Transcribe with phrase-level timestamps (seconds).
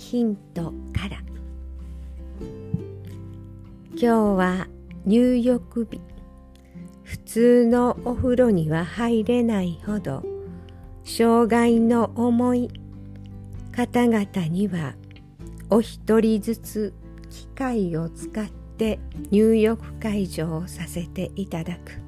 [0.00, 1.18] ヒントから。
[3.90, 4.66] 今日は
[5.04, 6.00] 入浴日。
[7.04, 10.22] 普通のお風呂には入れないほど
[11.04, 12.70] 障害の重い
[13.72, 14.94] 方々には
[15.68, 16.94] お一人ずつ
[17.28, 18.46] 機械を使っ
[18.78, 22.00] て入浴介助をさせていただく。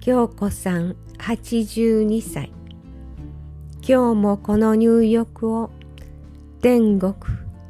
[0.00, 2.52] 京子さん82歳。
[3.86, 5.70] 今日もこの入浴を
[6.62, 7.12] 天国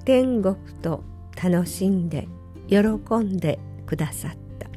[0.04, 1.02] 天国と
[1.42, 2.28] 楽しんで
[2.68, 2.78] 喜
[3.16, 4.68] んでくださった。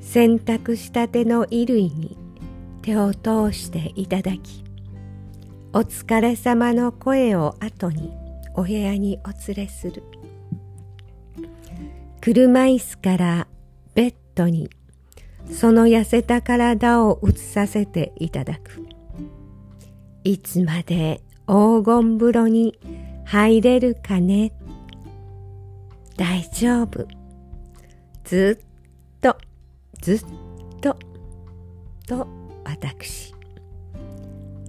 [0.00, 2.16] 洗濯したての衣類に
[2.80, 4.64] 手を通していただき
[5.74, 8.10] お疲れ様の声を後に
[8.54, 10.02] お部屋にお連れする。
[12.22, 13.48] 車椅子から
[13.94, 14.70] ベッドに
[15.50, 18.82] その痩せた体を移させていただく。
[20.24, 22.78] いつまで黄金風呂に
[23.24, 24.52] 入れるかね。
[26.14, 27.08] 大丈夫。
[28.22, 28.66] ずっ
[29.22, 29.34] と
[30.02, 30.24] ずっ
[30.82, 30.94] と
[32.06, 32.28] と
[32.64, 33.34] 私。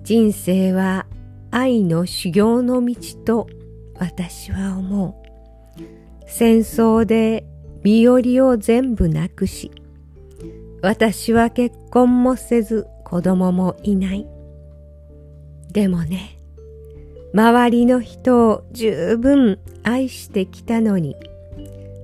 [0.04, 1.06] 人生は
[1.52, 3.48] 愛の修行の道と
[3.96, 5.84] 私は思う。
[6.28, 7.46] 戦争で
[7.84, 9.72] 身寄りを全部なくし
[10.82, 14.26] 私は結婚もせず子供もいない。
[15.74, 16.39] でもね、
[17.34, 21.16] 周りの人を十分愛してきたのに、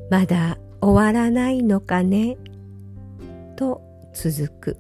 [0.10, 2.38] まだ終わらないのかね、
[3.56, 3.82] と
[4.14, 4.78] 続く。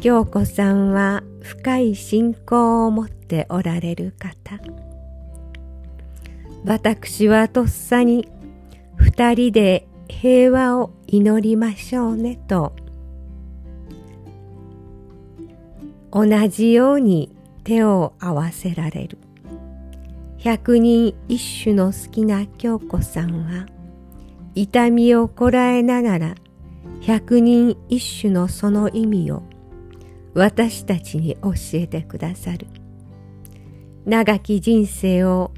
[0.00, 4.58] 京子さんは深い信仰を持っておられる方。
[6.64, 8.28] 私はとっさに
[8.96, 12.72] 二人で平和を祈りましょうねと
[16.12, 17.34] 同じように
[17.64, 19.18] 手を合わせられる。
[20.38, 23.66] 百人一首の好きな京子さんは
[24.56, 26.34] 痛みをこらえながら
[27.00, 29.44] 百人一首のその意味を
[30.34, 32.66] 私たちに教えてくださる。
[34.04, 35.52] 長き人生を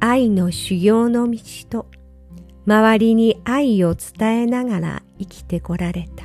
[0.00, 1.86] 愛の修行の道と
[2.66, 6.24] 周りに愛を伝えながら生きてこられた。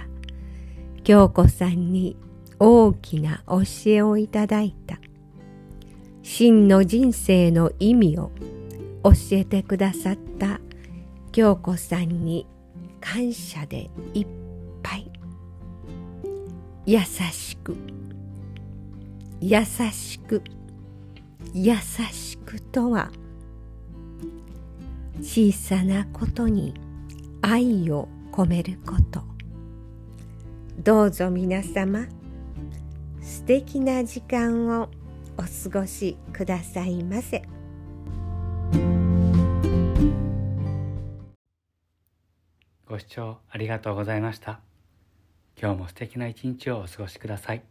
[1.03, 2.17] 京子さんに
[2.59, 3.61] 大きな教
[3.91, 4.99] えをいただいた。
[6.23, 8.31] 真の人生の意味を
[9.03, 10.59] 教えてくださった
[11.31, 12.47] 京子さんに
[12.99, 14.27] 感謝でいっ
[14.81, 15.11] ぱい。
[16.85, 17.75] 優しく。
[19.41, 20.41] 優しく。
[21.53, 23.11] 優しくとは
[25.21, 26.73] 小さなことに
[27.41, 29.21] 愛を込めること。
[30.83, 32.05] どうぞ皆様
[33.25, 34.89] 素敵な時間を
[35.35, 37.41] お過ごしくださいませ。
[42.87, 44.61] ご視聴ありがとうございました。
[45.59, 47.63] 今日も素敵な一日をお過ごしください。